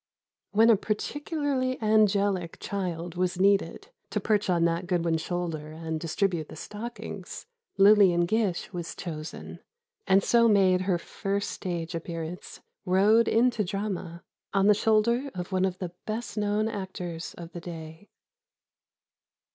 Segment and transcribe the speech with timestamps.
[0.49, 6.49] When a particularly angelic child was needed, to perch on Nat Goodwin's shoulder and distribute
[6.49, 7.45] the stockings,
[7.77, 9.59] Lillian Gish was chosen,
[10.07, 15.77] and so made her first stage appearance—rode into the drama—on the shoulder of one of
[15.77, 18.09] the best known actors of the day.